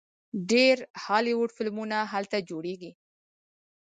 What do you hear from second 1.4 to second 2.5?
فلمونه هلته